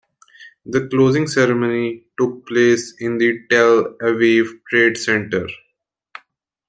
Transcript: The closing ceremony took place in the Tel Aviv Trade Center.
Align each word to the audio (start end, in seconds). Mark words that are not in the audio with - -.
The 0.65 0.87
closing 0.87 1.27
ceremony 1.27 2.05
took 2.17 2.47
place 2.47 2.95
in 2.97 3.19
the 3.19 3.37
Tel 3.51 3.83
Aviv 4.01 4.47
Trade 4.67 4.97
Center. 4.97 5.45